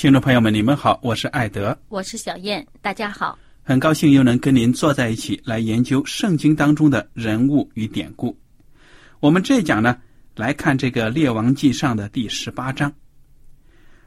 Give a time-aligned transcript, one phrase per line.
[0.00, 3.38] 听众朋友们，你们好，我是艾德，我是小燕，大家好。
[3.62, 8.34] 很高兴又能跟您坐在一起来研究圣经当中的人物与典故。
[9.20, 9.98] 我们这一讲呢，
[10.36, 12.90] 来看这个《列王记上》的第十八章。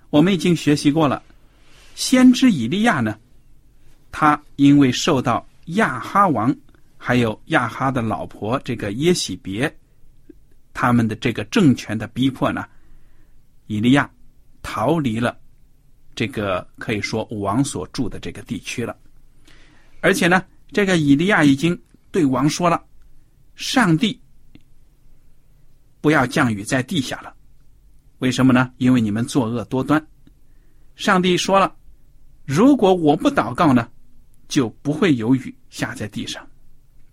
[0.09, 1.21] 我们已经学习过了，
[1.93, 3.15] 先知以利亚呢，
[4.11, 6.51] 他因为受到亚哈王
[6.97, 9.71] 还有亚哈的老婆这个耶喜别
[10.73, 12.65] 他们的这个政权的逼迫呢，
[13.67, 14.09] 以利亚
[14.63, 15.37] 逃离了。
[16.15, 18.95] 这个可以说王所住的这个地区了，
[20.01, 21.79] 而且呢，这个以利亚已经
[22.11, 22.83] 对王说了
[23.55, 24.19] ：“上帝
[26.01, 27.33] 不要降雨在地下了，
[28.19, 28.71] 为什么呢？
[28.77, 30.05] 因为你们作恶多端。
[30.95, 31.75] 上帝说了，
[32.45, 33.89] 如果我不祷告呢，
[34.47, 36.47] 就不会有雨下在地上。”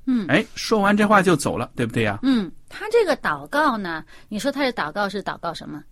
[0.06, 2.18] 嗯，哎，说完这话就走了，对不对呀？
[2.22, 5.82] 嗯，他这个祷告呢，你说他是祷告是祷告什么？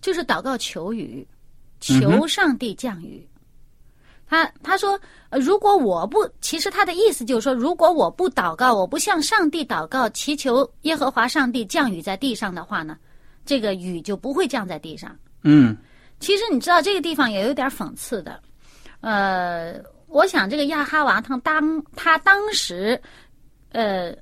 [0.00, 1.26] 就是祷告求雨。
[1.82, 3.28] 求上帝降雨，
[4.26, 4.98] 他他说，
[5.32, 12.96] 如果我不，其实他的意思就是说，如果我不祷告，我不向上帝祷告，祈求耶和华上帝降雨在地上的话呢，
[13.44, 15.14] 这个雨就不会降在地上。
[15.42, 15.76] 嗯，
[16.20, 18.40] 其实你知道这个地方也有点讽刺的，
[19.00, 19.74] 呃，
[20.06, 23.00] 我想这个亚哈王他当他当时，
[23.72, 24.14] 呃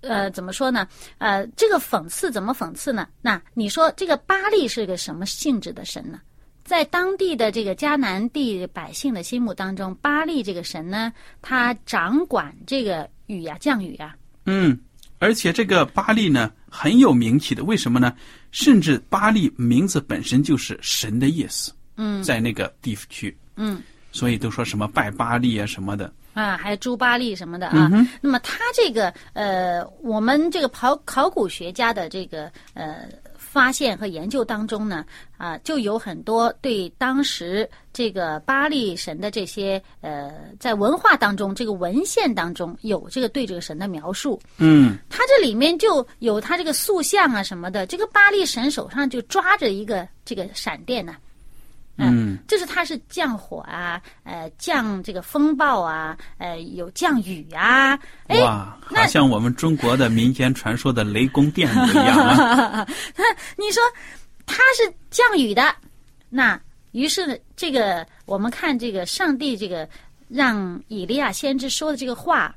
[0.00, 0.88] 呃，怎么说呢？
[1.18, 3.06] 呃，这个讽刺怎么讽刺呢？
[3.20, 6.20] 那你说这个巴利是个什么性质的神呢？
[6.64, 14.16] 在当地的这个迦南地百姓的心目当中，巴利这个神呢，他掌管这个雨呀，降雨啊。
[14.46, 14.78] 嗯，
[15.18, 18.14] 而且这个巴利呢很有名气的，为什么呢？
[18.50, 21.72] 甚至巴利名字本身就是神的意思。
[21.96, 23.36] 嗯，在那个地区。
[23.56, 26.12] 嗯，所以都说什么拜巴利啊什么的。
[26.34, 27.88] 啊，还有朱巴利什么的啊。
[27.92, 33.08] 嗯那么他这个呃，我们这个考考古学家的这个呃。
[33.36, 35.04] 发现和研究当中呢，
[35.36, 44.40] 啊，就有很多对当时这个巴利神的这些呃，在文化当中，这个文献当中有这个对这个神的描述。
[44.56, 51.14] 嗯，他这里面就有他这个塑像啊什么的，这个巴利神手上就抓着一个这个闪电呢。
[51.98, 57.98] 嗯，就是它是降火啊，呃，降这个风暴啊，呃，有降雨啊。
[58.40, 62.86] 哇，好像我们中国的民间传说的雷公电母一样啊！
[63.56, 63.82] 你说
[64.46, 65.74] 它是降雨的，
[66.30, 66.58] 那
[66.92, 69.86] 于是呢，这个我们看这个上帝这个
[70.28, 72.54] 让以利亚先知说的这个话，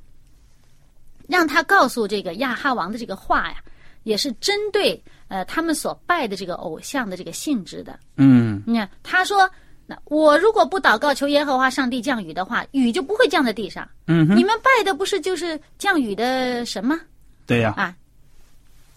[1.27, 3.57] 让他告诉这个亚哈王的这个话呀，
[4.03, 4.99] 也是针对。
[5.27, 9.49] 呃，他们所拜的这个偶像的这个性质的，嗯，你看他说，
[9.87, 13.89] 那我如果不祷告求耶和华上帝降雨的话，雨就不会降在地上。
[14.05, 16.99] 嗯，你们拜的不是就是降雨的神吗？
[17.47, 17.73] 对呀。
[17.75, 17.95] 啊，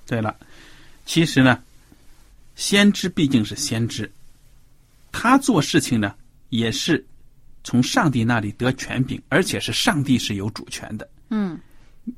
[0.06, 0.36] 对了，
[1.06, 1.62] 其实呢，
[2.56, 4.10] 先知毕竟是先知，
[5.10, 6.14] 他做事情呢
[6.50, 7.02] 也是
[7.64, 11.08] 从上帝那里得权柄，而且是上帝是有主权的。
[11.30, 11.58] 嗯，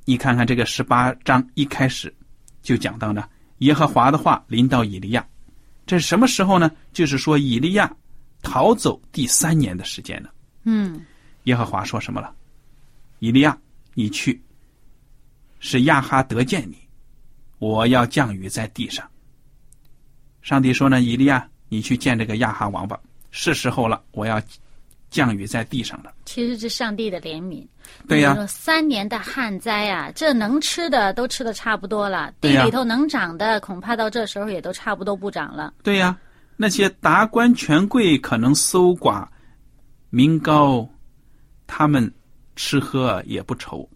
[0.04, 2.12] 你看看这个十八章一开始
[2.60, 3.24] 就讲到呢。
[3.60, 5.26] 耶和华的话临到以利亚，
[5.86, 6.70] 这是什么时候呢？
[6.92, 7.90] 就是说以利亚
[8.42, 10.30] 逃走第三年的时间了。
[10.64, 11.04] 嗯，
[11.44, 12.34] 耶和华说什么了？
[13.18, 13.56] 以利亚，
[13.94, 14.40] 你去，
[15.58, 16.78] 是亚哈得见你，
[17.58, 19.08] 我要降雨在地上。
[20.42, 22.98] 上帝说呢，以利亚，你去见这个亚哈王吧，
[23.30, 24.40] 是时候了，我要
[25.10, 26.12] 降雨在地上了。
[26.24, 27.66] 其实是上帝的怜悯。
[28.06, 35.74] 对呀三年的旱灾啊，这能吃的都吃的差不多了，地里头能长的，恐怕到这时候也都差不多不长了。
[35.82, 36.16] 对呀，
[36.56, 39.28] 那些达官权贵可能搜刮
[40.10, 40.88] 民膏，
[41.66, 42.12] 他们
[42.54, 43.88] 吃喝也不愁，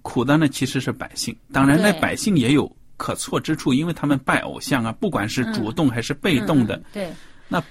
[0.00, 1.36] 苦的呢其实是百姓。
[1.52, 7.12] 当然，那百姓也有可错之处，因为他们拜偶像啊，不管是主动还是被动的，嗯对。
[7.48, 7.62] 那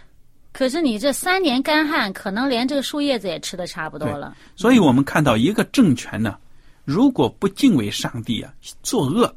[0.60, 4.36] 可是你这三年干旱，可能连这个树叶子也吃的差不多了。
[4.58, 6.38] 所以我们看到一个政权呢，
[6.84, 8.54] 如果不敬畏上帝啊，
[8.84, 9.34] 作恶，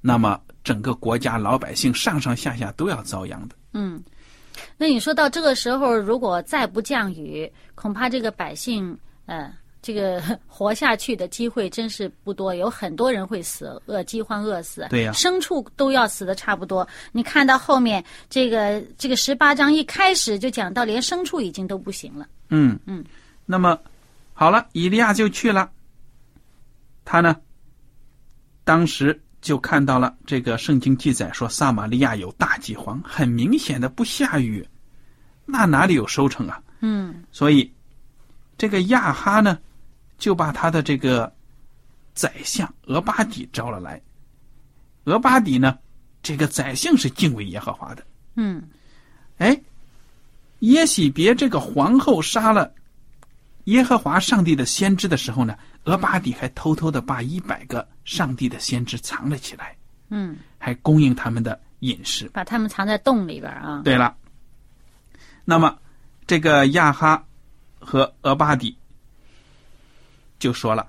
[0.00, 3.56] 那么整个国家老百姓上上下下都要遭殃的。
[3.72, 4.00] 嗯，
[4.76, 9.52] 那你说到这个时候，如果再不降雨，恐怕这个百姓，呃，
[9.86, 14.84] 这个活下去的机会真是不多，有很多人会死，饿饥荒饿死。
[14.90, 16.84] 对呀牲畜都要死的差不多。
[17.12, 22.26] 你看到后面这个这个十八章一开始就讲到，连牲畜已经都不行了。
[22.48, 23.04] 嗯嗯，
[23.44, 23.78] 那么
[24.32, 25.70] 好了，以利亚就去了。
[27.04, 27.36] 他呢，
[28.64, 34.66] 当时就看到了这个圣经记载说，撒玛利亚有大饥荒，很明显的不下雨，
[35.44, 36.60] 那哪里有收成啊？
[36.80, 37.72] 嗯所以
[38.58, 39.58] 这个亚哈呢，
[40.18, 41.32] 就把他的这个
[42.14, 44.00] 宰相俄巴底招了来。
[45.04, 45.78] 俄巴底呢，
[46.22, 48.04] 这个宰相是敬畏耶和华的。
[48.34, 48.62] 嗯
[49.38, 49.60] 哎，
[50.60, 52.72] 耶喜别这个皇后杀了
[53.64, 59.76] 耶和华上帝的先知的时候呢，俄巴底还偷偷的把一百个上帝的先知藏了起来，
[60.08, 62.28] 嗯，还供应他们的饮食。
[62.30, 63.82] 把他们藏在洞里边啊。
[63.84, 64.16] 对了，
[65.44, 65.78] 那么
[66.26, 67.24] 这个亚哈
[67.78, 68.76] 和俄巴底
[70.38, 70.86] 就说了，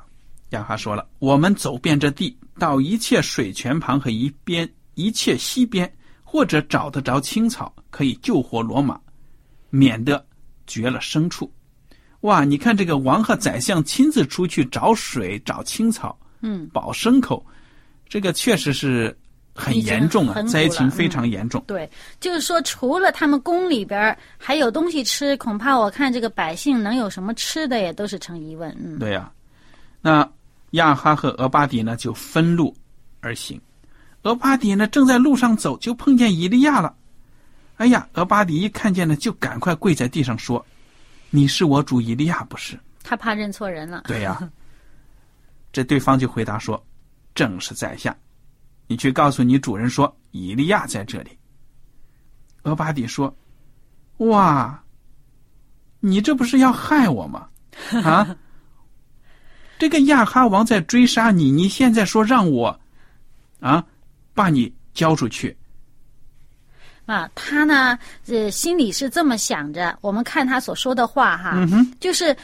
[0.50, 5.92] 亚哈说了，我们走遍这地，到一切水泉旁和一边一切溪边，
[6.24, 9.00] 或者找得着青草，可以救活罗马，
[9.70, 10.26] 免得
[10.66, 11.52] 绝了牲畜。
[12.22, 17.46] 哇，你看这个王和宰相亲自出去找水、找青草，嗯，保牲口，
[18.10, 19.16] 这个确实是
[19.54, 21.64] 很严重啊灾情非常严重。
[21.68, 21.90] 对，
[22.20, 28.76] 就是说，除了他们宫里边还有东西吃，恐怕我看这个百姓能有什么吃的，也都是成疑问。
[28.84, 29.32] 嗯，对呀、
[30.08, 30.32] 那
[30.70, 32.74] 亚哈和俄巴底呢就分路
[33.20, 33.60] 而行。
[34.22, 36.96] 俄巴底呢正在路上走，就碰见以利亚了。
[37.76, 40.66] 哎呀，俄巴底一看见呢，就赶快跪在地上说
[41.30, 44.04] ：“你是我主以利亚不是他怕认错人了？”。
[44.08, 44.50] 对呀、
[45.74, 46.82] 这对方就回答说
[47.36, 48.16] ：“正是在下，
[48.88, 51.38] 你去告诉你主人说，以利亚在这里。”
[52.64, 53.36] 俄巴底说
[54.24, 54.82] ：“哇，
[56.00, 57.50] 你这不是要害我吗？
[58.06, 58.34] 啊？
[59.80, 62.80] 这个亚哈王在追杀你，你现在说让我，
[63.60, 63.84] 啊，
[64.34, 65.56] 把你交出去，
[67.06, 67.98] 啊，他呢，
[68.28, 69.98] 呃，心里是这么想着。
[70.02, 72.36] 我们看他所说的话哈，嗯哼，就是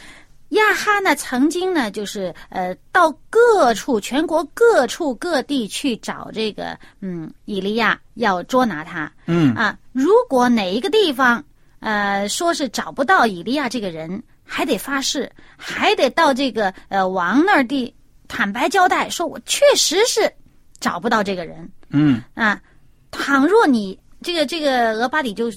[0.49, 9.11] 亚哈呢，曾经呢，就是呃，到各处全国各处各地去找这个嗯以利亚，要捉拿他。
[9.25, 11.43] 嗯啊，如果哪一个地方
[11.79, 14.21] 呃说是找不到以利亚这个人，
[14.53, 17.91] 还得发誓，还得到这个呃王那儿地
[18.27, 20.31] 坦白交代，说我确实是
[20.79, 22.61] 找不到这个人嗯啊。
[23.09, 25.49] 倘若你这个这个俄巴底就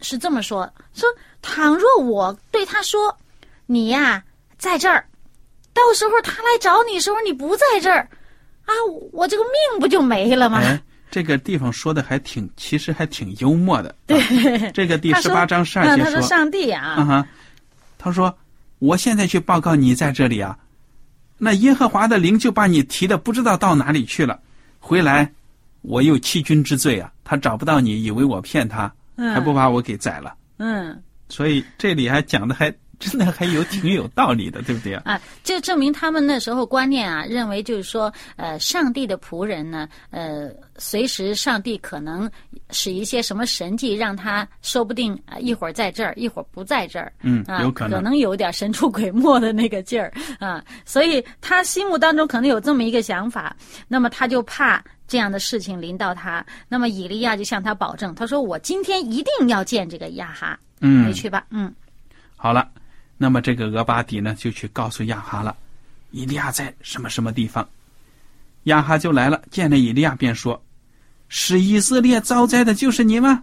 [0.00, 1.08] 是这么说，说
[1.40, 3.16] 倘若我对他说，
[3.64, 4.22] 你呀、
[4.58, 5.06] 在这儿，
[5.72, 8.06] 到时候他来找你时候你不在这儿，
[8.66, 8.72] 啊，
[9.10, 10.58] 我这个命不就没了吗？
[10.58, 10.78] 哎，
[11.10, 13.94] 这个地方说的还挺，其实还挺幽默的。
[14.06, 14.20] 对，
[14.72, 17.26] 这个第十八章十二嗯，节他说上帝啊，
[18.04, 18.36] 他说
[18.80, 20.58] ：“我现在去报告你在这里啊，
[21.38, 24.38] 那耶和华的灵就把你提的不知道到哪里去了，
[24.78, 25.32] 回来
[25.80, 30.34] 我有欺君之罪啊，他找不到你，以为我骗他，还不把我给宰了。
[30.58, 31.02] 嗯。
[31.30, 32.70] 所以这里还讲的还
[33.04, 35.02] 真的还有挺有道理的，对不对啊？
[35.04, 42.30] 啊，就证明他们那时候观念啊，认为就是说，呃，上帝的仆人呢，呃，随时上帝可能
[42.70, 47.98] 使一些什么神迹，让他说不定啊、一会儿在这儿，一会儿不在这儿，嗯啊，有可能。
[47.98, 53.54] 可能有点神出鬼没的那个劲儿啊，所以他心目当中可能有这么一个想法，
[53.86, 61.08] 那么他就怕这样的事情临到他，那么以利亚就向他保证，他说我今天一定要见这个亚哈，嗯。
[61.08, 61.72] 你，去吧，嗯。
[62.36, 62.68] 好了，
[63.16, 65.56] 那么这个俄巴底呢，就去告诉亚哈了，
[66.10, 67.66] 以利亚在什么什么地方。
[68.64, 70.60] 亚哈就来了，见了以利亚便说
[71.28, 73.42] ：“使以色列遭灾的就是你吗？”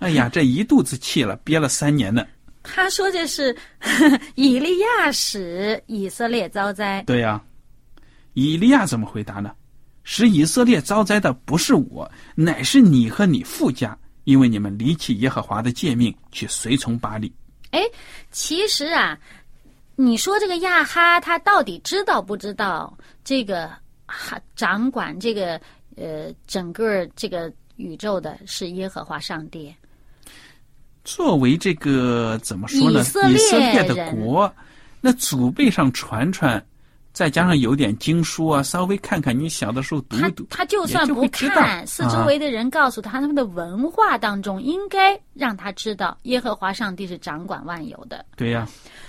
[0.00, 2.26] 哎呀，这一肚子气了，憋了三年呢。
[2.62, 3.56] 他说这是
[4.34, 7.02] 以利亚使以色列遭灾。
[7.06, 7.40] 对呀、
[8.34, 9.52] 以利亚怎么回答呢？
[10.02, 17.32] 使以色列遭灾的不是我，乃是你和你父家，因为你们离弃耶和华的诫命，去随从巴利。
[17.70, 17.82] 哎，
[18.30, 19.18] 其实啊，
[19.94, 23.70] 你说这个亚哈他到底知道不知道这个
[24.06, 25.60] 哈掌管这个
[25.96, 29.74] 呃整个这个宇宙的是耶和华上帝？
[31.04, 33.00] 作为这个怎么说呢？
[33.00, 34.52] 以色列的国，
[35.00, 36.64] 那祖辈上传传，
[37.16, 42.26] 再加上有点经书啊，稍微看看，你小的时候读一读，他就算不看，四周啊。
[42.26, 48.22] 围的人告诉他，他们的文化当中应该让他知道耶和华上帝是掌管万有的。
[48.36, 48.68] 对呀、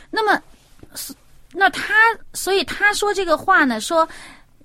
[0.10, 0.42] 那么，
[0.96, 1.14] 是
[1.52, 1.94] 那他，
[2.34, 4.08] 所以他说这个话呢，说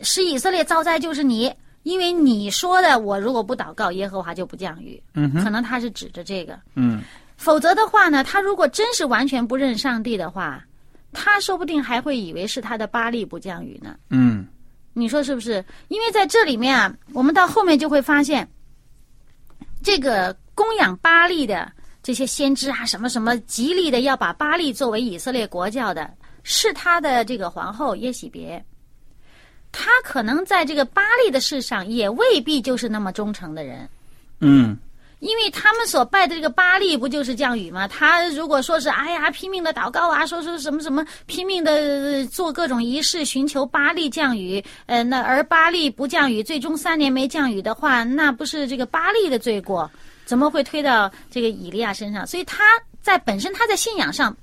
[0.03, 5.03] 是以色列遭灾就是你，因为你说的，我如果不祷告，耶和华就不降雨。
[5.15, 7.03] 嗯哼，可能他是指着这个，嗯，
[7.37, 10.65] 否则的话呢，他如果真是完全不认上帝的话，
[11.13, 13.97] 他说不定还会以为是他的巴力不降雨呢。
[14.11, 14.47] 嗯，
[14.93, 15.65] 你说是不是？
[15.89, 18.49] 因为在这里面啊，我们到后面就会发现，
[19.83, 21.71] 这个供养巴利的
[22.03, 28.65] 这些先知啊，什么什么极力的要把巴利作为以色列国教的，是他的这个皇后耶喜别。
[29.71, 33.89] 他可能在这个巴利的事上也未必就是那么忠诚的人，
[34.41, 34.77] 嗯，
[35.23, 37.87] 因为他们所拜的这个巴利不就是降雨吗？
[37.87, 49.89] 他如果说是哎呀拼命的祷告啊，说说什么什么拼命的做各种仪式寻求巴利降雨，呃，那而巴利不降雨，最终三年没降雨的话，那不是这个巴利的罪过，
[50.25, 52.27] 怎么会推到这个以利亚身上？
[52.27, 52.65] 所以他
[53.01, 54.37] 在本身他在信仰上，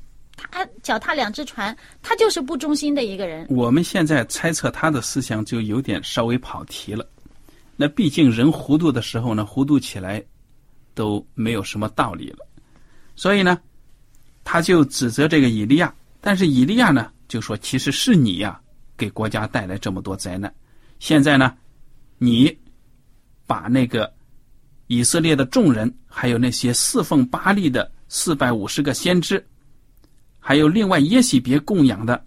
[0.50, 3.46] 他脚踏两只船，他就是不忠心的一个人。
[3.50, 7.06] 我们现在猜测他的思想就有点稍微跑题了。
[7.76, 10.24] 那毕竟人糊涂的时候呢，糊涂起来
[11.00, 12.46] 都没有什么道理了。
[13.16, 13.58] 所以呢，
[14.44, 18.60] 他就指责这个以利亚，但是以利亚呢就说：“其实是你呀、
[18.98, 20.54] 给国家带来这么多灾难。
[21.00, 21.56] 现在呢，
[22.18, 22.54] 你
[23.48, 24.14] 把那个
[24.88, 29.42] 以色列的众人，还有那些侍奉巴利的四百五十个先知，
[30.38, 32.22] 还有另外耶喜别供养的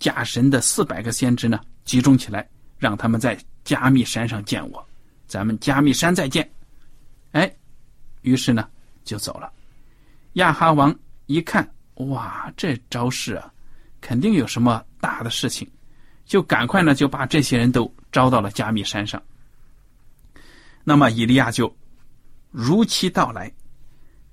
[0.00, 4.84] 假神的四百个先知呢，集中起来，让他们在加密山上见我，
[5.28, 6.50] 咱们加密山再见。
[8.26, 8.68] 于是呢
[9.04, 9.50] 就走了。
[10.32, 10.94] 亚哈王
[11.26, 13.50] 一看，哇，这招式啊，
[14.00, 15.66] 肯定有什么大的事情，
[16.24, 19.22] 就赶快呢就把这些人都招到了加密山上。
[20.82, 21.74] 那么以利亚就
[22.50, 23.50] 如期到来，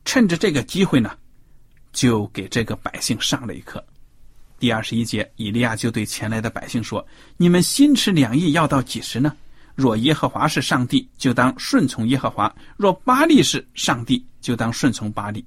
[0.05, 1.15] 趁着这个机会呢，
[1.91, 3.83] 就给这个百姓上了一课。
[4.57, 7.05] 第二十一节，以利亚就对前来的百姓说
[7.37, 9.35] ：“你们心持两意要到几时呢？
[9.75, 15.43] 若耶和华是上帝，就当顺从耶和华；若巴利是上帝，就当顺从巴利。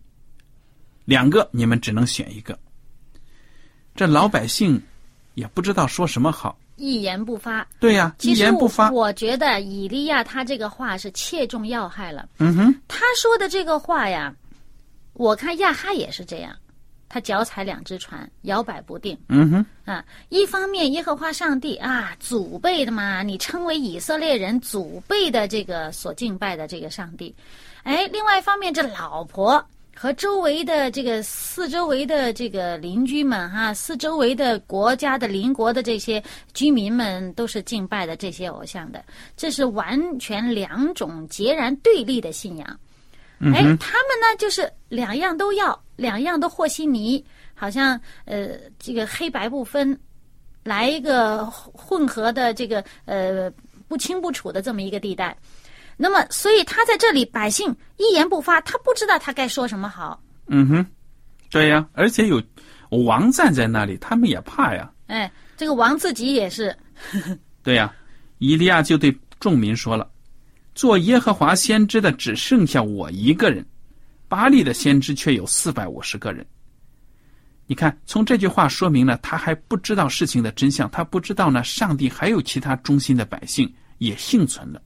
[1.04, 2.59] 两个你们只能选一个。”
[3.95, 4.83] 这老百姓
[5.35, 6.59] 也不知道说什么好。
[6.76, 7.66] 一言不发。
[7.80, 8.90] 对呀、一言不发。
[8.90, 12.28] 我，我觉得以利亚他这个话是切中要害了。
[12.38, 14.35] 嗯哼，他说的这个话呀，
[15.14, 16.54] 我看亚哈也是这样，
[17.09, 20.05] 他脚踩两只船，摇摆不定嗯哼，啊。
[20.29, 27.35] 一方面，耶和华上帝啊，祖辈的嘛，你称为以色列人祖辈的这个所敬拜的这个上帝，
[27.83, 29.65] 哎，另外一方面，这老婆。
[29.99, 36.23] 和周围的这个四周围的这个邻居们哈、四周围的国家的邻国的这些
[36.53, 39.03] 居民们都是敬拜的这些偶像的，
[39.39, 42.81] 这是完全两种截然对立的信仰。
[43.41, 47.25] 哎，他们呢就是两样都要，两样都和稀泥，
[47.55, 49.99] 好像呃这个黑白不分，
[50.62, 53.50] 来一个混合的这个呃
[53.88, 55.37] 不清不楚的这么一个地带。
[55.97, 60.23] 那么，所以他在这里百姓一言不发，他不知道他该说什么好。
[60.49, 60.87] 嗯哼，
[61.50, 62.43] 对呀、而且有
[62.91, 64.93] 王站在那里，他们也怕呀。
[65.07, 66.76] 哎，这个王自己也是，
[67.65, 67.95] 对呀、
[68.38, 70.07] 以利亚就对众民说了
[70.75, 73.65] ：“做耶和华先知的只剩下我一个人，
[74.28, 76.45] 巴利的先知却有四百五十个人。”
[77.68, 83.68] 你看，从这句话说明了他还不知道事情的真相，他不知道呢，上帝还有其他忠心的百姓
[83.99, 84.80] 也幸存了，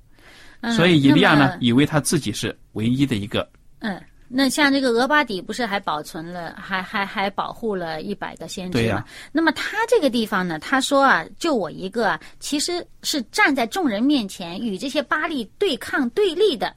[0.63, 3.47] 嗯、所以以利亚呢，以为他自己是唯一的一个。
[3.81, 9.05] 嗯，那像这个俄巴底不是还保存了，还还还保护了一百个先知吗？
[9.31, 16.75] 那么他这个地方呢，他说啊，就我一个啊，其实是站在众人面前与这些巴利对抗对立的，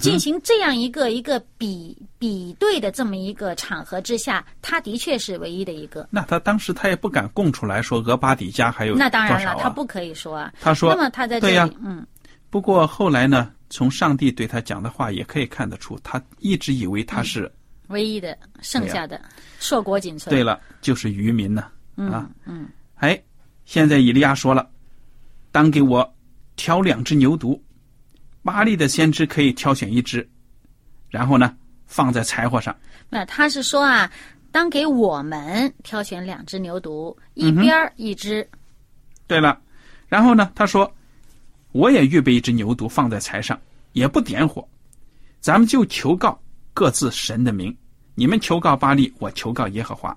[0.00, 6.08] 进行这样一个一个比比对的这么一个场合之下，他的确是唯一的一个。
[6.10, 10.52] 那他当时他也不敢供出来说俄巴底家还有那当然了，他不可以说啊。
[10.60, 12.06] 他说那么他在这里，嗯，
[12.50, 17.50] 不过后来呢，从上帝对他讲的话也可以看得出，他一直以为他是、
[17.88, 19.20] 唯一的剩下的
[19.58, 20.34] 硕果仅存。
[20.34, 22.28] 对了，就是渔民呢、啊。
[22.46, 23.20] 嗯，哎，
[23.64, 24.68] 现在以利亚说了，
[25.52, 26.14] 当给我
[26.56, 27.60] 挑两只牛犊，
[28.44, 30.28] 巴利的先知可以挑选一只，
[31.08, 32.76] 然后呢放在柴火上。
[33.08, 34.10] 那他是说啊，
[34.52, 38.46] 当给我们挑选两只牛犊，一边儿一只。
[39.26, 39.58] 对了，
[40.08, 40.94] 然后呢，他说，
[41.72, 43.58] 我也预备一只牛犊放在柴上，
[43.92, 44.68] 也不点火，
[45.40, 46.38] 咱们就求告
[46.74, 47.74] 各自神的名。
[48.14, 50.16] 你们求告巴利，我求告耶和华。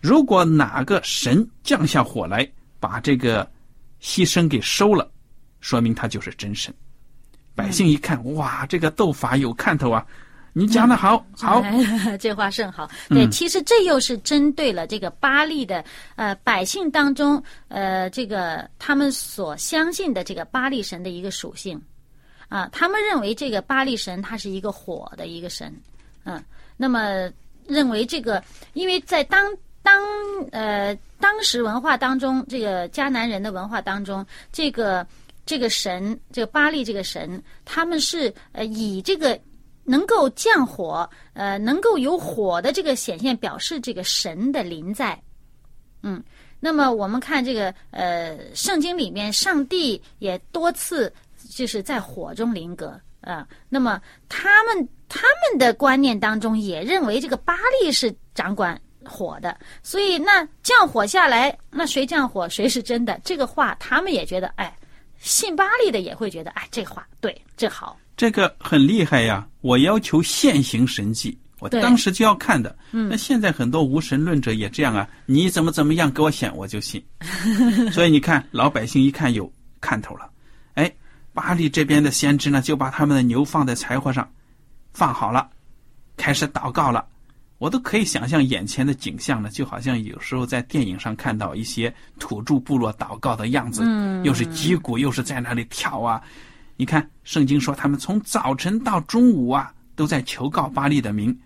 [0.00, 2.50] 如果哪个神降下火来，
[2.80, 3.48] 把这个
[4.00, 5.10] 牺牲给收了，
[5.60, 6.74] 说明他就是真神。
[7.56, 10.06] 百姓一看，哇，这个斗法有看头啊！
[10.52, 11.62] 你讲的好，好，
[12.20, 12.88] 这话甚好。
[13.08, 15.84] 对，其实这又是针对了这个巴利的
[16.14, 21.80] 呃百姓当中呃这个他们所相信的这个巴利神的一个属性
[22.48, 25.74] 啊，他们认为这个巴利神他是一个火的一个神，
[26.24, 26.42] 嗯。
[26.78, 27.30] 那么
[27.66, 28.42] 认为这个，
[28.74, 29.50] 因为在当
[29.82, 30.02] 当
[30.52, 35.06] 呃当时文化当中，这个迦南人的文化当中，这个
[35.46, 39.40] 这个神，这个巴利这个神，他们是呃以这个
[39.84, 45.18] 能够降火，呃能够有火的这个显现，表示这个神的临在。
[46.02, 46.22] 嗯，
[46.60, 51.10] 那么我们看这个呃圣经里面，上帝也多次
[51.48, 53.00] 就是在火中临格。
[53.22, 63.18] 啊，那么他们他们的观念当中也认为这个巴利是掌管火的，所以那降火下来，那谁降火谁是真的？
[63.24, 64.72] 这个话他们也觉得，哎，
[65.26, 69.46] 信巴利的也会觉得，哎，这话对，这好，这个很厉害呀！
[69.60, 72.78] 我要求现行神迹，我当时就要看的。
[72.92, 77.04] 嗯，那现在很多无神论者也这样啊，你怎么怎么样给我显我就信。
[77.92, 80.30] 所以你看，老百姓一看有看头了，
[80.74, 80.90] 哎。
[81.34, 84.26] 巴黎这边的先知呢，就把他们的牛放在柴火上，
[84.94, 85.46] 放好了，
[86.16, 87.04] 开始祷告了。
[87.58, 93.82] 我都可以想象眼前的景象呢，就好像有时候在电影上看到一些土著部落祷告的样子，
[94.24, 96.20] 又是击鼓，又是在那里跳啊。
[96.76, 101.36] 你看圣经说，他们从早晨到中午啊，都在求告巴利的名，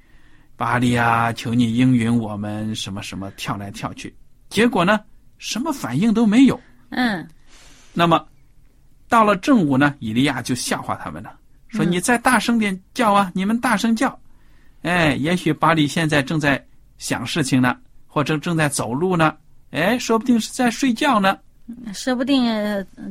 [0.57, 4.15] 巴利啊，求你应允我们什么什么，跳来跳去。
[4.49, 5.01] 结果呢，
[5.39, 6.61] 什么反应都没有。
[6.91, 7.29] 嗯，
[7.93, 8.27] 那么。
[9.09, 13.29] 到了正午呢，以利亚就笑话他们了，说：“你再大声点叫啊！
[13.35, 14.17] 你们大声叫，
[14.83, 16.65] 哎，也许巴黎现在正在
[16.99, 19.37] 想事情呢，或者正在走路呢，
[19.71, 21.39] 哎，说不定是在睡觉呢，
[21.93, 22.45] 说不定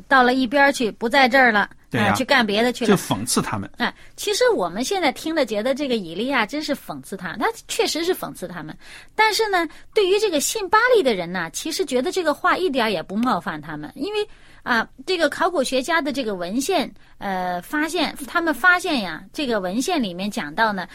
[0.08, 1.70] 到了一边去，不在这儿了，
[2.16, 3.70] 去干别的去了。”就讽刺他们。
[3.78, 8.76] 哎，其实我们现在听了，觉得这个以利亚真是讽刺他，他确实是讽刺他们。
[9.16, 14.28] 但是呢，对于这个信巴利的人呢，其实觉得这个话一点也不冒犯他们，因为。
[14.62, 20.86] 啊，这个考古学家的这个文献，呃，发现他们发现呀，这个文献里面讲到呢，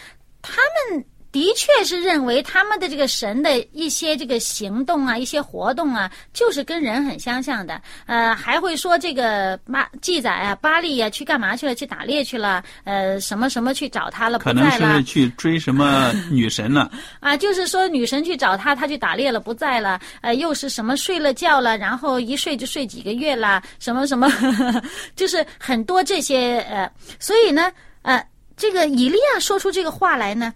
[0.44, 1.04] 他们。
[1.34, 7.82] 的确是认为他们的这个神的一些这个行动啊，一些活动啊，就是跟人很相像的。
[8.06, 11.74] 呃，还会说这个巴记载啊，巴利呀去干嘛去了？
[11.74, 12.62] 去打猎去了？
[12.84, 14.38] 呃，什么什么去找他了？
[14.38, 16.88] 可能是去追什么女神了？
[17.18, 20.00] 啊，就是说女神去找他，他去打猎了，不在了。
[20.20, 21.76] 呃，又是什么睡了觉了？
[21.76, 23.60] 然后一睡就睡几个月了？
[23.80, 24.30] 什么什么？
[25.16, 28.24] 就是很多这些呃，所以呢，呃，
[28.56, 30.54] 这个以利亚说出这个话来呢。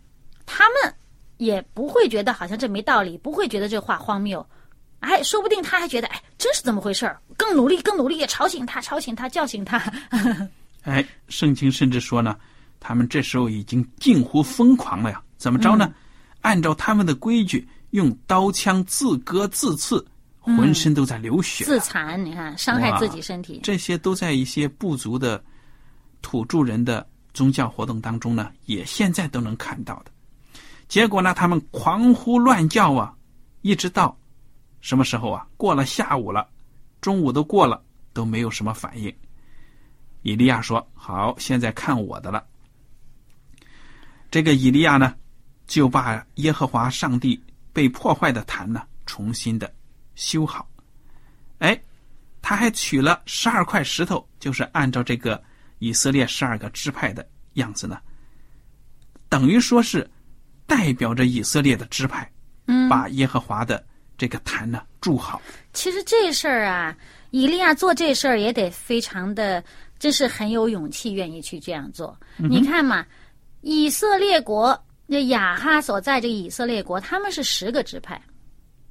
[0.51, 0.95] 他们
[1.37, 4.45] 也不会觉得好像这没道理，不会觉得这话荒谬，
[5.01, 9.79] 哎，说不定他还觉得哎，真是这么回事儿，更努力，更努力，吵醒他，吵醒他，叫醒他。
[10.85, 12.35] 哎，圣经甚至说呢，
[12.81, 15.23] 他们这时候已经近乎疯狂了呀！
[15.37, 15.93] 怎么着呢？
[16.41, 20.03] 按照他们的规矩，用刀枪自割自刺，
[20.41, 22.25] 浑身都在流血，自残。
[22.25, 25.45] 你看，伤害自己身体，这些都在一些部族的
[26.23, 27.07] 土著人的
[27.39, 30.11] 宗教活动当中呢，也现在都能看到的。
[30.89, 33.15] 结果呢，他们狂呼乱叫啊，
[33.63, 34.19] 一直到
[34.81, 35.47] 什么时候啊？
[35.57, 36.49] 过了下午了，
[37.01, 37.81] 中午都过了，
[38.13, 39.15] 都没有什么反应。
[40.23, 42.45] 以利亚说：“好，现在看我的了。”
[44.33, 45.15] 这个以利亚呢，
[45.69, 47.41] 就把耶和华上帝
[47.73, 49.73] 被破坏的坛呢，重新的
[50.17, 50.69] 修好。
[51.59, 51.81] 哎，
[52.43, 55.41] 他还取了十二块石头，就是按照这个
[55.79, 57.99] 以色列十二个支派的样子呢，
[59.29, 60.09] 等于说是。
[60.69, 62.31] 代表着以色列的支派，
[62.67, 63.83] 嗯，把耶和华的
[64.19, 65.41] 这个坛呢筑好。
[65.73, 66.95] 其实这事儿啊，
[67.31, 69.65] 以利亚做这事儿也得非常的，
[69.99, 72.15] 真是很有勇气，愿意去这样做。
[72.37, 73.07] 你看嘛，
[73.63, 78.21] 以色列国那雅哈所在这个以色列国，他们是十个支派，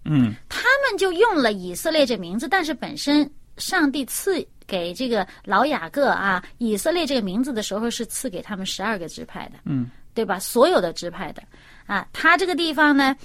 [0.04, 9.90] 嗯，他们就用了以色列这名字，但是本身上帝赐给这个老雅各啊以色列这个名字的时候，是赐给他们十二个支派的，嗯。
[10.14, 10.40] 对吧？
[10.40, 11.44] 所有的支派的，
[11.86, 13.16] 啊，他这个地方呢，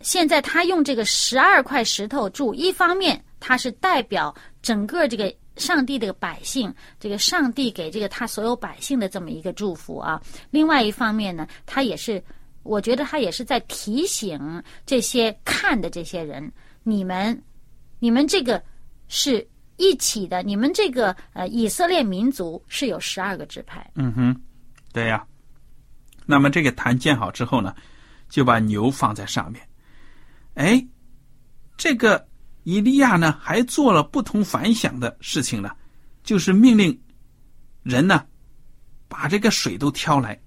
[0.00, 10.20] 现在他用这个十二块石头铸，一方面它是代表整个这个上帝的百姓，这个上帝给这个他所有百姓的这么一个祝福啊。
[10.50, 12.20] 另外一方面呢，他也是，
[12.64, 16.50] 我觉得他也是在提醒这些看的这些人，
[16.82, 17.40] 你们，
[18.00, 18.60] 你们这个
[19.06, 19.46] 是
[19.80, 23.90] 一起的，你们这个呃以色列民族是有十二个支派。
[23.94, 24.40] 嗯哼，
[24.92, 25.26] 对呀。
[26.26, 27.74] 那么这个坛建好之后呢，
[28.28, 29.66] 就把牛放在上面。
[30.54, 30.86] 哎，
[31.78, 32.28] 这个
[32.64, 35.70] 以利亚呢，还做了不同凡响的事情呢，
[36.22, 36.96] 就是命令
[37.82, 38.24] 人呢，
[39.08, 40.38] 把这个水都挑来，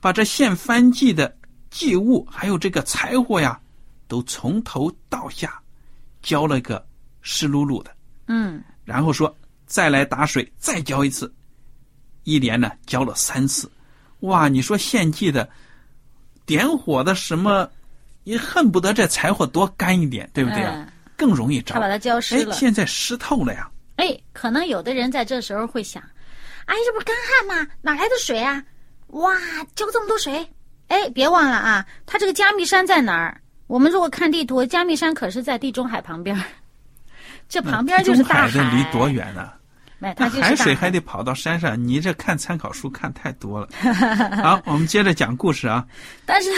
[0.00, 1.36] 把这献燔祭的
[1.70, 3.60] 祭物还有这个柴火呀，
[4.08, 5.62] 都从头到下
[6.22, 6.84] 浇了个
[7.20, 7.94] 湿漉漉的。
[8.34, 11.30] 嗯，然后说再来打水，再浇一次，
[12.24, 13.70] 一连呢浇了三次。
[14.20, 15.46] 哇，你说献祭的
[16.46, 17.70] 点火的什么？
[18.24, 20.90] 你恨不得这柴火多干一点，对不对啊？
[21.14, 21.74] 更容易着。
[21.74, 22.54] 他把它浇湿了。
[22.54, 23.70] 现在湿透了呀。
[23.96, 26.02] 哎，可能有的人在这时候会想：
[26.64, 27.70] 哎，这不是干旱吗？
[27.82, 28.64] 哪来的水啊？
[29.08, 29.34] 哇，
[29.74, 30.48] 浇这么多水！
[30.88, 33.38] 哎，别忘了啊，它这个加密山在哪儿？
[33.66, 36.34] 我们如果看地图，加密山可是在地中海旁边。
[37.52, 38.76] 这旁边就是大海。
[38.76, 39.52] 离多远呢？
[39.98, 43.68] 那海水还得跑到山上，你这看参考书看太多了。
[44.42, 45.86] 好，我们接着讲故事啊。
[46.24, 46.50] 但是。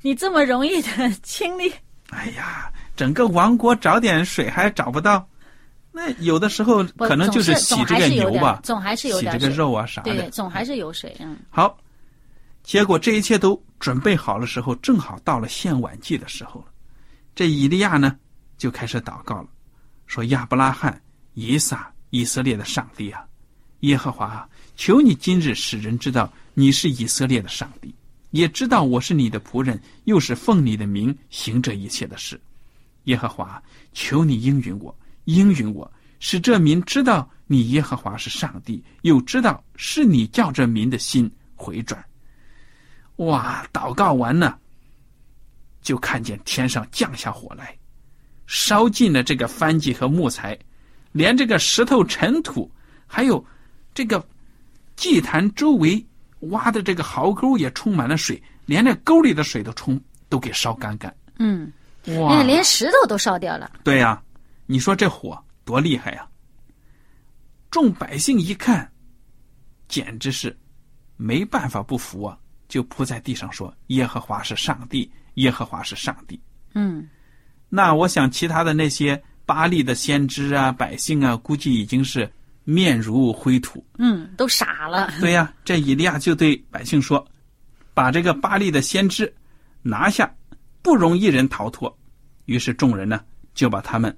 [0.00, 1.72] 你这么容易的清理？
[2.10, 5.28] 哎呀，整个王国找点水还找不到，
[5.90, 11.16] 那有的时候可能就是洗这个牛吧，总还是有点洗这个肉啊啥的，对，总还是有水。
[11.18, 11.76] 嗯，好，
[12.62, 16.66] 结果这一切都准备好了时候，正好到了献晚祭的时候了。
[17.34, 18.16] 这以利亚呢
[18.56, 19.48] 就开始祷告了，
[20.08, 21.00] 说：“亚伯拉罕、
[21.34, 23.24] 以撒、以色列的上帝啊，
[23.80, 27.94] 耶和华啊，求你今日使人知道你是以色列的上帝。”
[28.32, 32.38] 也知道我是你的仆人，又是奉你的名行这一切的事。
[33.04, 33.62] 耶和华，
[33.94, 34.94] 求你应允我，
[35.24, 35.90] 应允我，
[36.20, 42.04] 使这民知道你耶和华是上帝，又知道是你叫这民的心回转。
[43.16, 43.66] 哇！
[43.72, 44.60] 祷告完了，
[45.80, 47.77] 就看见天上降下火来，
[48.48, 50.58] 烧尽了这个番祭和木材，
[51.12, 52.68] 连这个石头、尘土，
[53.06, 53.46] 还有
[53.94, 54.26] 这个
[54.96, 56.04] 祭坛周围。
[56.42, 61.12] 挖的这个壕沟也充满了水，连那沟里的水都冲都给烧干干。
[61.40, 61.72] 嗯，
[62.16, 63.72] 哇，连石头都烧掉了。
[63.82, 64.22] 对呀，
[64.64, 66.24] 你说这火多厉害呀！
[67.72, 68.88] 众百姓一看，
[69.88, 70.56] 简直是
[71.16, 76.40] 没办法不服啊，就扑在地上说：“耶和华是上帝，耶和华是上帝。”
[76.74, 77.08] 嗯，
[77.68, 82.30] 那我想其他的那些巴利的先知啊、百姓啊，估计已经是。
[82.70, 85.10] 面如灰土，嗯，都傻了。
[85.20, 87.26] 对呀，这以利亚就对百姓说
[87.94, 89.34] ：“把这个巴利的先知
[89.80, 90.30] 拿下，
[90.82, 91.98] 不容一人逃脱。”
[92.44, 93.22] 于是众人呢
[93.54, 94.14] 就把他们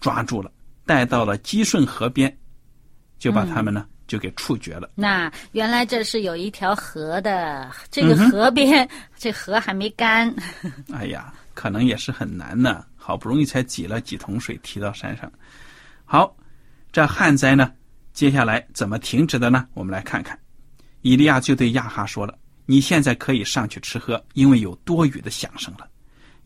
[0.00, 0.50] 抓住了，
[0.86, 2.34] 带到了基顺河边，
[3.18, 4.88] 就把他们呢就给处决了。
[4.94, 10.34] 那原来这是有一条河的，这个河边 这河还没干。
[10.90, 15.30] 哎呀，可能也是很难呢，好不容易才挤了几桶水提到山上。
[16.04, 16.36] 好，
[16.90, 17.72] 这旱灾呢。
[18.12, 19.66] 接下来怎么停止的呢？
[19.72, 20.38] 我们来看看，
[21.00, 25.88] 以利亚就对亚哈说了：“你现在可以上去吃喝，因为有多余的响声了。”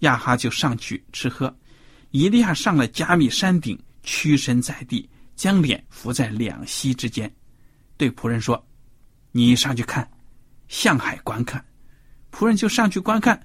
[0.00, 1.52] 亚哈就上去吃喝。
[2.12, 7.28] 以利亚上了加密山顶，屈身在地，将脸伏在两膝之间，
[7.96, 8.64] 对仆人说
[9.32, 10.08] ：“你上去看，
[10.68, 11.62] 向海观看。”
[12.30, 13.44] 仆人就上去观看，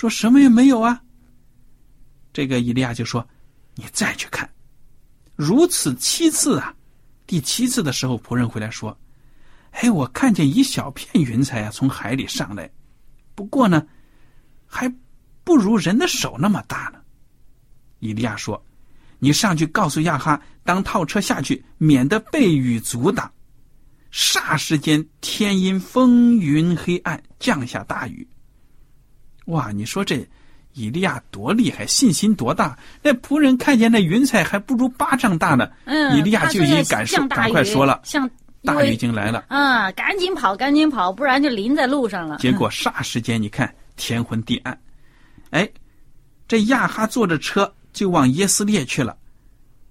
[0.00, 0.98] 说什么也没有啊。
[2.32, 3.28] 这个以利亚就说
[3.76, 4.48] ：“你再去看，
[5.36, 6.74] 如此七次啊。”
[7.28, 8.98] 第七次的时候，仆人回来说
[9.72, 12.70] ：“哎，我看见一小片云彩啊，从海里上来，
[13.34, 13.86] 不过呢，
[14.64, 14.90] 还
[15.44, 16.98] 不如人的手那么大呢。”
[18.00, 18.64] 伊利亚说
[19.20, 23.30] ：“你上去告诉亚哈，当套车下去，免得被雨阻挡。”
[24.10, 28.26] 霎时间，天阴风云黑暗，降下大雨。
[29.50, 30.26] 哇，你说这
[30.74, 32.78] 以利亚多厉害，信心多大？
[33.02, 35.68] 那仆人看见那云彩还不如巴掌大呢。
[35.84, 38.28] 嗯，以利亚就已经赶赶快说了，像
[38.62, 39.44] 大雨已经来了。
[39.48, 42.38] 啊，赶紧跑，赶紧跑，不然就淋在路上了。
[42.38, 44.78] 结果霎时间，你看天昏地暗。
[45.50, 45.68] 哎，
[46.46, 49.16] 这亚哈坐着车就往耶斯列去了。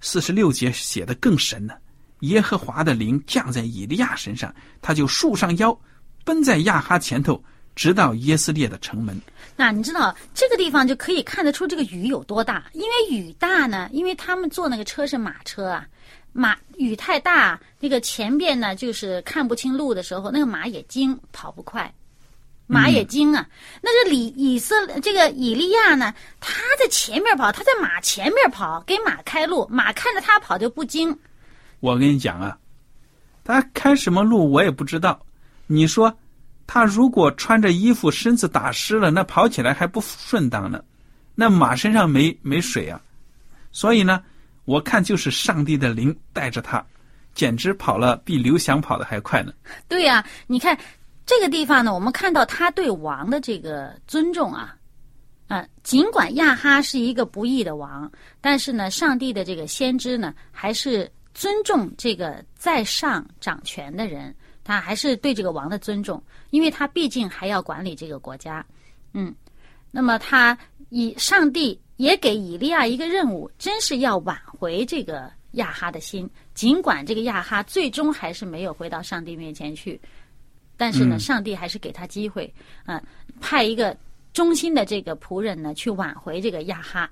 [0.02, 1.74] 四十六节写的更神呢。
[2.22, 5.78] 耶和华的灵降在以利亚身上，他就束上腰，
[6.24, 7.42] 奔在亚哈前头。
[7.80, 9.18] 直到耶斯列的城门，
[9.56, 12.70] 那你知道这个地方就可以看得出这个雨有多大。
[12.74, 15.88] 因为雨大呢，因为他们坐那个车是马车啊，
[16.34, 21.90] 马雨太大，那个前边呢就是看不清路的时候，那个马也惊，跑不快，
[22.68, 23.48] 马也惊啊。
[23.82, 31.18] 那这里以色这个以利亚呢，他在前面跑，他在马前面跑，给马开路，马看着他跑就不惊。
[31.80, 32.58] 我跟你讲啊，
[33.46, 35.18] 他开什么路我也不知道。
[35.66, 36.14] 你说
[36.72, 40.80] 他如果穿着衣服，身子打湿了，那跑起来还不顺当呢？
[41.34, 43.02] 那马身上没没水啊，
[43.72, 44.22] 所以呢，
[44.66, 46.86] 我看就是上帝的灵带着他，
[47.34, 49.52] 简直跑了比刘翔跑的还快呢。
[49.88, 50.78] 对呀、你看
[51.26, 54.76] 这个地方呢，我们看到他对王的这个尊重啊，
[55.48, 64.36] 啊，尽管亚哈是一个不义的王，但是呢，上帝的这个先知呢，还是尊重这个在上掌权的人，
[64.70, 68.64] 他还是对这个王的尊重，因为他毕竟还要管理这个国家，
[69.14, 69.34] 嗯，
[69.90, 70.56] 那么他
[70.90, 80.00] 以上帝也给以利亚一个任务，真是要挽回这个亚哈的心，尽管这个亚哈最终还是没有回到上帝面前去。
[80.78, 82.54] 但是呢，嗯上帝还是给他机会，
[82.86, 83.04] 嗯、
[83.42, 83.98] 派一个
[84.34, 87.10] 忠心的这个仆人呢，去挽回这个亚哈，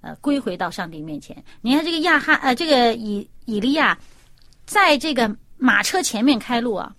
[0.00, 1.36] 呃，归回到上帝面前。
[1.60, 3.98] 你看这个亚哈，呃，这个以以利亚，
[4.64, 5.28] 在这个
[5.60, 6.92] 马车前面开路啊，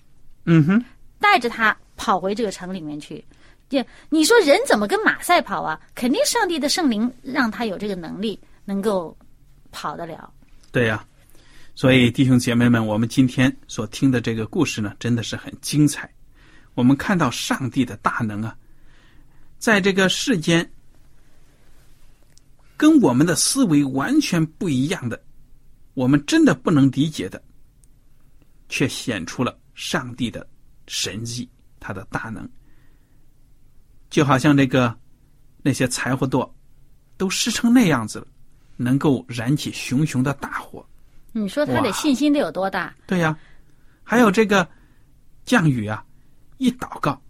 [0.45, 0.86] 嗯哼，
[1.19, 3.26] 带着他跑回这个城里面去。
[3.67, 5.80] 这你说人怎么跟马赛跑啊？
[5.95, 9.17] 肯定上帝的圣灵让他有这个能力，能够
[9.71, 10.32] 跑得了。
[10.71, 11.06] 对呀、
[11.74, 16.10] 所以弟兄姐妹们，我们今天所听的这个故事呢，真的是很精彩。
[16.76, 18.56] 我们看到上帝的大能啊，
[19.58, 20.69] 在这个世间，
[22.78, 25.21] 跟我们的思维完全不一样的，
[25.93, 27.41] 我们真的不能理解的，
[28.72, 30.48] 却显出了上帝的
[30.88, 32.50] 神迹，他的大能。
[34.10, 34.98] 就好像这个
[35.62, 36.50] 那些柴火垛
[37.18, 38.28] 都湿成那样子了，
[38.78, 40.84] 能够燃起熊熊的大火。
[41.34, 42.96] 你说他的信心得有多大？
[43.06, 43.38] 对呀、
[44.04, 44.66] 还有这个
[45.44, 46.04] 降雨啊，
[46.58, 47.22] 一祷告，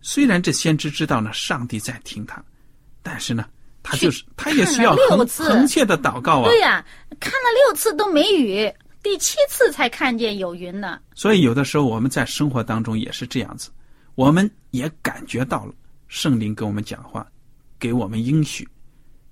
[0.00, 2.42] 虽然这先知知道呢，上帝在听他，
[3.02, 3.44] 但是呢，
[3.82, 6.44] 他就是他也需要恒看了六次恒切的祷告啊。
[6.44, 6.84] 对呀、
[7.18, 8.72] 看了六次都没雨，
[9.04, 10.98] 第七次才看见有云呢。
[11.14, 13.70] 所以有的时候我们在生活当中也是这样子，
[14.14, 15.74] 我们也感觉到了
[16.08, 17.24] 圣灵跟我们讲话，
[17.78, 18.66] 给我们应许，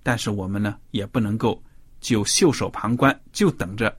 [0.03, 1.61] 但是我们呢也不能够
[2.01, 3.97] 就袖手旁观，就等着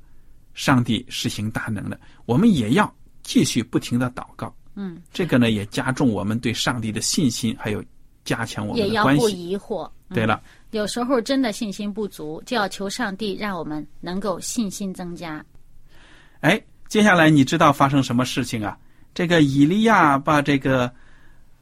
[0.54, 4.56] 上帝施行大能了，我们也要继续不停的祷告。
[4.76, 7.84] 嗯，这个呢也加重我们对上帝的信心，还有
[8.24, 9.50] 加强我们也要不的关系。
[9.50, 9.88] 疑惑。
[9.88, 15.44] 嗯对了，有时候真的信心不足，就要求上帝让我们能够信心增加。
[16.44, 18.78] 哎，接下来你知道发生什么事情啊？
[19.14, 20.92] 这个以利亚把这个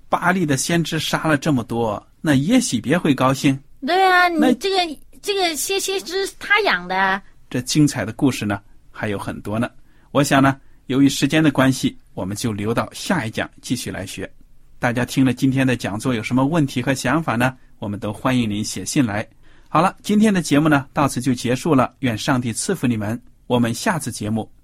[0.09, 3.57] 巴利的先知杀了这么多，那耶喜别会高兴。
[3.85, 9.69] 对啊，那你这个这个先先知是他养的，这精彩的故事呢还有很多呢。
[10.09, 14.27] 我想呢，由于时间的关系，我们就留到下一讲继续来学。
[14.79, 17.55] 大家听了今天的讲座有什么问题和想法呢？
[17.77, 19.27] 我们都欢迎您写信来。
[19.69, 21.93] 好了，今天的节目呢到此就结束了。
[21.99, 24.51] 愿上帝赐福你们，我们下次节目